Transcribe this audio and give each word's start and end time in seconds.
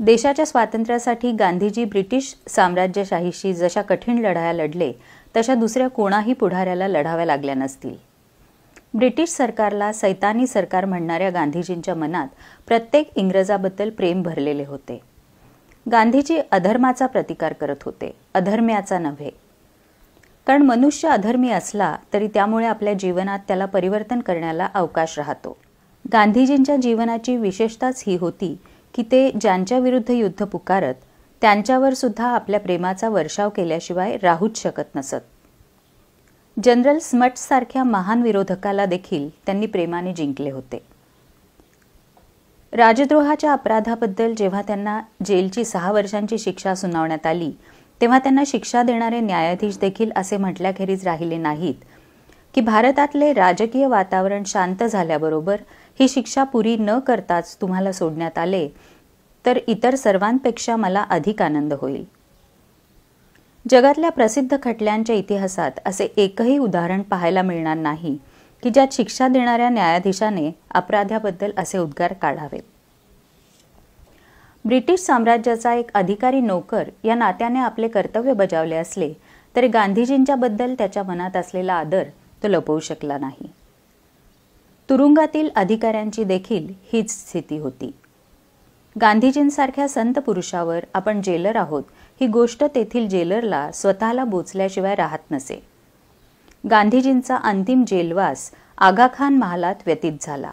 देशाच्या 0.00 0.44
स्वातंत्र्यासाठी 0.46 1.30
गांधीजी 1.32 1.84
ब्रिटिश 1.84 2.34
साम्राज्यशाहीशी 2.48 3.52
जशा 3.54 3.82
कठीण 3.82 4.18
लढाया 4.18 4.52
लढले 4.52 4.92
तशा 5.36 5.54
दुसऱ्या 5.54 5.88
कोणाही 5.88 6.32
पुढाऱ्याला 6.32 6.88
लढाव्या 6.88 7.26
लागल्या 7.26 7.54
नसतील. 7.54 7.94
ब्रिटिश 8.94 9.30
सरकारला 9.30 9.92
सैतानी 9.92 10.46
सरकार 10.46 10.84
म्हणणाऱ्या 10.84 11.30
गांधीजींच्या 11.30 11.94
मनात 11.94 12.28
प्रत्येक 12.66 13.10
इंग्रजाबद्दल 13.16 13.90
प्रेम 13.90 14.22
भरलेले 14.22 14.64
होते. 14.64 15.00
गांधीजी 15.86 16.40
अधर्माचा 16.50 17.06
प्रतिकार 17.06 17.52
करत 17.52 17.82
होते 17.84 18.14
अधर्म्याचा 18.34 18.98
नव्हे. 18.98 19.30
कारण 20.46 20.62
मनुष्य 20.62 21.08
अधर्मी 21.08 21.50
असला 21.50 21.96
तरी 22.12 22.28
त्यामुळे 22.28 22.66
आपल्या 22.66 22.92
जीवनात 22.92 23.38
त्याला 23.48 23.64
परिवर्तन 23.64 24.20
करण्याला 24.20 24.68
अवकाश 24.74 25.18
राहतो. 25.18 25.56
गांधीजींच्या 26.12 26.76
जीवनाची 26.76 27.36
विशेषताच 27.36 28.02
ही 28.06 28.16
होती 28.16 28.56
की 28.94 29.02
ते 29.02 29.30
ज्यांच्या 29.40 29.78
विरुद्ध 29.78 30.10
युद्ध 30.10 30.44
पुकारत 30.44 30.94
त्यांच्यावर 31.42 31.94
सुद्धा 31.94 32.26
आपल्या 32.26 32.60
प्रेमाचा 32.60 33.08
वर्षाव 33.08 33.48
केल्याशिवाय 33.48 34.16
राहूच 34.22 34.62
शकत 34.62 34.96
नसत. 34.96 35.20
जनरल 36.56 36.98
स्मट 36.98 37.36
सारख्या 37.36 37.84
महान 37.84 38.22
विरोधकाला 38.22 38.86
देखील 38.86 39.28
त्यांनी 39.28 39.66
प्रेमाने 39.66 40.14
जिंकले 40.14 40.50
होते. 40.50 40.82
राजद्रोहाच्या 42.72 43.52
अपराधाबद्दल 43.52 44.34
जेव्हा 44.34 44.62
त्यांना 44.62 45.00
जेलची 45.26 45.64
सहा 45.64 45.92
वर्षांची 45.92 46.38
शिक्षा 46.38 46.74
सुनावण्यात 46.74 47.26
आली 47.26 47.50
तेव्हा 48.00 48.18
त्यांना 48.18 48.42
शिक्षा 48.46 48.82
देणारे 48.82 49.20
न्यायाधीश 49.20 49.78
देखील 49.78 50.10
असे 50.16 50.36
म्हटल्याखेरीज 50.36 51.04
राहिले 51.04 51.36
नाहीत 51.36 51.74
की 52.54 52.60
भारतातले 52.60 53.32
राजकीय 53.32 53.86
वातावरण 53.86 54.42
शांत 54.46 54.82
झाल्याबरोबर 54.84 55.60
ही 56.00 56.08
शिक्षा 56.08 56.44
पुरी 56.44 56.76
न 56.76 56.98
करताच 56.98 57.56
तुम्हाला 57.60 57.92
सोडण्यात 57.92 58.38
आले 58.38 58.68
तर 59.44 59.58
इतर 59.66 59.94
सर्वांपेक्षा 59.94 60.76
मला 60.76 61.04
अधिक 61.10 61.42
आनंद 61.42 61.72
होईल. 61.72 62.04
जगातल्या 63.70 64.10
प्रसिद्ध 64.10 64.56
खटल्यांच्या 64.62 65.16
इतिहासात 65.16 65.78
असे 65.86 66.04
एकही 66.16 66.58
उदाहरण 66.58 67.02
पाहायला 67.02 67.42
मिळणार 67.42 67.76
नाही 67.76 68.16
की 68.62 68.70
ज्यात 68.70 68.92
शिक्षा 68.92 69.28
देणाऱ्या 69.28 69.68
न्यायाधीशाने 69.68 70.50
अपराध्याबद्दल 70.70 71.52
असे 71.58 71.78
उद्गार 71.78 72.12
काढावेत. 72.12 72.62
ब्रिटिश 74.64 75.00
साम्राज्याचा 75.00 75.74
एक 75.74 75.90
अधिकारी 75.94 76.40
नोकर 76.40 76.88
या 77.04 77.14
नात्याने 77.14 77.58
आपले 77.58 77.88
कर्तव्य 77.88 78.32
बजावले 78.32 78.76
असले 78.76 79.12
तरी 79.54 79.68
गांधीजींच्याबद्दल 79.68 80.74
त्याच्या 80.74 81.02
मनात 81.02 81.36
असलेला 81.36 81.74
आदर 81.74 82.02
तो 82.42 82.48
लपवू 82.48 82.80
शकला 82.80 83.18
नाही. 83.18 83.46
तुरुंगातील 84.90 85.48
अधिकाऱ्यांची 85.56 86.24
देखील 86.24 86.72
हीच 86.92 87.28
स्थिती 87.28 87.58
होती. 87.58 87.90
गांधीजींसारख्या 89.00 89.88
संत 89.88 90.18
पुरुषावर 90.18 90.84
आपण 90.94 91.22
जेलर 91.22 91.56
आहोत 91.56 91.82
ही 92.20 92.26
गोष्ट 92.26 92.64
तेथील 92.64 93.08
जेलरला 93.08 93.72
स्वतःला 93.72 94.24
बोचल्याशिवाय 94.24 94.94
राहत 94.94 95.30
नसे. 95.30 95.62
गांधीजींचा 96.70 97.36
अंतिम 97.36 97.84
जेलवास 97.86 98.50
आगाखान 98.78 99.36
महालात 99.36 99.74
व्यतीत 99.86 100.12
झाला. 100.20 100.52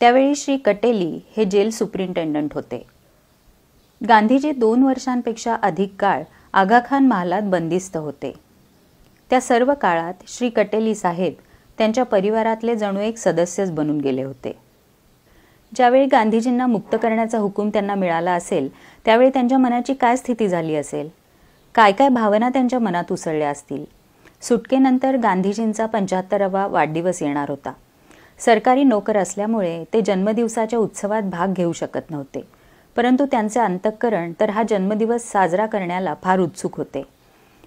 त्यावेळी 0.00 0.34
श्री 0.34 0.56
कटेली 0.56 1.20
हे 1.36 1.44
जेल 1.44 1.70
सुप्रिंटेंडंट 1.70 2.54
होते. 2.54 2.86
गांधीजी 4.08 4.50
दोन 4.50 4.82
वर्षांपेक्षा 4.82 5.54
अधिक 5.54 5.94
काळ 5.98 6.22
आगाखान 6.52 7.06
महालात 7.06 7.42
बंदिस्त 7.44 7.96
होते. 7.96 8.43
त्या 9.30 9.40
सर्व 9.40 9.74
काळात 9.74 10.14
श्री 10.28 10.48
कटेली 10.48 10.94
साहेब 10.94 11.32
त्यांच्या 11.78 12.04
परिवारातले 12.04 12.76
जणू 12.76 13.00
एक 13.00 13.18
सदस्यच 13.18 13.70
बनून 13.70 13.98
गेले 13.98 14.22
होते. 14.22 14.58
ज्यावेळी 15.76 16.06
गांधीजींना 16.06 16.66
मुक्त 16.66 16.96
करण्याचा 17.02 17.38
हुकूम 17.38 17.68
त्यांना 17.68 17.94
मिळाला 17.94 18.32
असेल 18.32 18.68
त्यावेळी 19.04 19.30
त्यांच्या 19.30 19.58
मनाची 19.58 19.94
काय 19.94 20.16
स्थिती 20.16 20.48
झाली 20.48 20.76
असेल? 20.76 21.08
काय 21.74 21.92
काय 21.92 22.08
भावना 22.08 22.48
त्यांच्या 22.48 22.78
मनात 22.78 23.12
उसळल्या 23.12 23.48
असतील? 23.48 23.84
सुटकेनंतर 24.42 25.16
गांधीजींचा 25.16 25.86
पंच्याहत्तरावा 25.86 26.66
वाढदिवस 26.66 27.22
येणार 27.22 27.50
होता. 27.50 27.72
सरकारी 28.38 28.84
नोकर 28.84 29.16
असल्यामुळे 29.16 29.84
ते 29.92 30.00
जन्मदिवसाच्या 30.00 30.78
उत्सवात 30.78 31.22
भाग 31.22 31.52
घेऊ 31.52 31.72
शकत 31.72 32.10
नव्हते. 32.10 32.42
परंतु 32.96 33.26
त्यांचे 33.26 33.60
अंतःकरण 33.60 34.32
तर 34.40 34.50
हा 34.50 34.62
जन्मदिवस 34.70 35.22
साजरा 35.22 35.66
करण्याला 35.66 36.14
फार 36.22 36.38
उत्सुक 36.38 36.76
होते. 36.76 37.13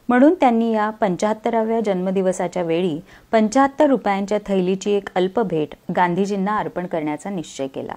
म्हणून 0.09 0.33
त्यांनी 0.33 0.71
या 0.73 0.89
पंच्याहत्तराव्या 0.89 1.79
जन्मदिवसाच्या 1.81 2.63
वेळी 2.63 2.99
पंच्याहत्तर 3.31 3.87
रुपयांच्या 3.87 4.37
थैलीची 4.45 4.91
एक 4.91 5.09
अल्प 5.15 5.39
भेट 5.39 5.75
गांधीजींना 5.95 6.57
अर्पण 6.57 6.85
करण्याचा 6.87 7.29
निश्चय 7.29 7.67
केला. 7.67 7.95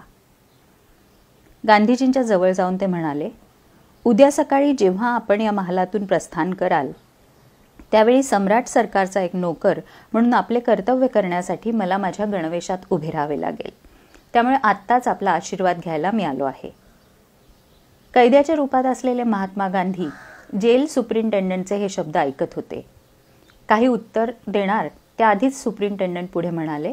गांधीजींच्या 1.64 2.22
जवळ 2.22 2.52
जाऊन 2.52 2.76
ते 2.76 2.86
म्हणाले 2.86 3.28
उद्या 4.04 4.30
सकाळी 4.32 4.72
जेव्हा 4.72 5.14
आपण 5.14 5.40
या 5.40 5.52
महालातून 5.52 6.04
प्रस्थान 6.06 6.54
कराल 6.54 6.90
त्यावेळी 7.92 8.22
सम्राट 8.22 8.66
सरकारचा 8.66 9.20
एक 9.20 9.36
नोकर 9.36 9.78
म्हणून 10.12 10.34
आपले 10.34 10.60
कर्तव्य 10.60 11.06
करण्यासाठी 11.06 11.70
मला 11.70 11.98
माझ्या 11.98 12.26
गणवेशात 12.26 12.78
उभे 12.90 13.10
राहावे 13.10 13.40
लागेल. 13.40 13.70
त्यामुळे 14.32 14.56
आत्ताच 14.62 15.08
आपला 15.08 15.30
आशीर्वाद 15.30 15.78
घ्यायला 15.78 16.10
मी 16.10 16.24
आलो 16.24 16.44
आहे. 16.44 16.70
कैद्याच्या 18.14 18.54
रूपात 18.56 18.84
असलेले 18.84 19.22
महात्मा 19.22 19.68
गांधी 19.68 20.08
जेल 20.52 20.86
सुप्रिंटेंडंटचे 20.86 21.76
हे 21.76 21.88
शब्द 21.88 22.16
ऐकत 22.16 22.54
होते. 22.54 22.84
काही 23.68 23.86
उत्तर 23.86 24.30
देणार 24.46 24.88
त्याआधीच 25.18 25.62
सुप्रिंटेंडंट 25.62 26.28
पुढे 26.28 26.50
म्हणाले 26.50 26.92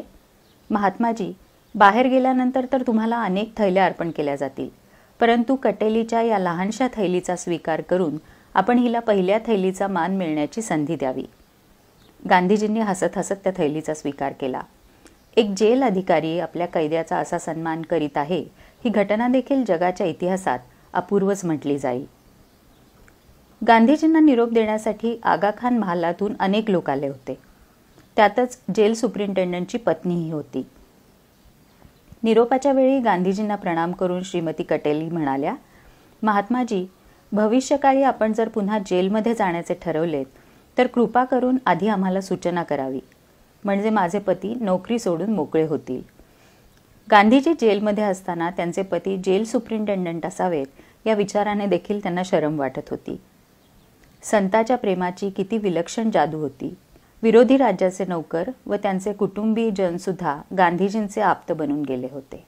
महात्माजी 0.70 1.32
बाहेर 1.74 2.06
गेल्यानंतर 2.06 2.66
तर 2.72 2.82
तुम्हाला 2.86 3.22
अनेक 3.22 3.56
थैल्या 3.56 3.84
अर्पण 3.86 4.10
केल्या 4.10 4.36
जातील 4.36 4.68
परंतु 5.20 5.56
कटेलीच्या 5.56 6.20
या 6.22 6.38
लहानशा 6.38 6.86
थैलीचा 6.94 7.36
स्वीकार 7.36 7.80
करून 7.80 8.16
आपण 8.54 8.78
हिला 8.78 9.00
पहिल्या 9.00 9.38
थैलीचा 9.46 9.86
मान 9.86 10.16
मिळण्याची 10.16 10.62
संधी 10.62 10.96
द्यावी. 10.96 11.24
गांधीजींनी 12.30 12.80
हसत 12.80 13.16
हसत 13.16 13.34
त्या 13.44 13.52
थैलीचा 13.56 13.94
स्वीकार 13.94 14.32
केला. 14.32 14.60
एक 15.36 15.52
जेल 15.56 15.82
अधिकारी 15.82 16.38
आपल्या 16.40 16.66
कैद्याचा 16.66 17.16
असा 17.16 17.38
सन्मान 17.38 17.82
करीत 17.82 18.16
आहे 18.16 18.40
ही 18.84 18.90
घटना 18.90 19.28
देखील 19.28 19.64
जगाच्या 19.64 20.06
इतिहासात 20.06 20.58
अपूर्वच 20.92 21.44
म्हटली 21.44 21.78
जाईल. 21.78 22.06
गांधीजींना 23.66 24.20
निरोप 24.20 24.52
देण्यासाठी 24.52 25.20
आगाखान 25.24 25.78
महालातून 25.78 26.34
अनेक 26.40 26.70
लोक 26.70 26.90
आले 26.90 27.08
होते. 27.08 27.38
त्यातच 28.16 28.58
जेल 28.76 28.94
सुप्रिंटेंडंटची 28.94 29.78
पत्नीही 29.78 30.30
होती. 30.30 30.66
निरोपाच्या 32.22 32.72
वेळी 32.72 32.98
गांधीजींना 33.00 33.56
प्रणाम 33.56 33.92
करून 33.92 34.22
श्रीमती 34.22 34.62
कटेली 34.62 35.08
म्हणाल्या 35.08 35.54
महात्माजी 36.22 36.86
भविष्यकाळी 37.32 38.02
आपण 38.02 38.32
जर 38.32 38.48
पुन्हा 38.48 38.78
जेलमध्ये 38.78 39.34
जाण्याचे 39.34 39.74
ठरवलेत 39.82 40.26
तर 40.78 40.86
कृपा 40.86 41.24
करून 41.24 41.56
आधी 41.66 41.88
आम्हाला 41.88 42.20
सूचना 42.20 42.62
करावी. 42.62 43.00
म्हणजे 43.64 43.90
माझे 43.90 44.18
पती 44.18 44.54
नोकरी 44.60 44.98
सोडून 44.98 45.32
मोकळे 45.34 45.66
होतील. 45.66 46.02
गांधीजी 47.10 47.52
जेलमध्ये 47.60 48.04
असताना 48.04 48.50
त्यांचे 48.50 48.82
पती 48.82 49.16
जेल 49.16 49.44
सुप्रिंटेंडंट 49.44 50.26
असावेत 50.26 51.06
या 51.06 51.14
विचाराने 51.14 51.66
देखील 51.66 52.02
त्यांना 52.02 52.22
शरम 52.24 52.58
वाटत 52.58 52.90
होती. 52.90 53.20
संताच्या 54.22 54.76
प्रेमाची 54.76 55.30
किती 55.30 55.58
विलक्षण 55.58 56.10
जादू 56.10 56.38
होती. 56.38 56.74
विरोधी 57.22 57.56
राज्याचे 57.56 58.04
नौकर 58.04 58.48
व 58.66 58.74
त्यांचे 58.74 59.12
कुटुंबीयजनसुद्धा 59.12 60.40
गांधीजींचे 60.58 61.20
आप्त 61.20 61.52
बनून 61.52 61.82
गेले 61.82 62.08
होते. 62.12 62.44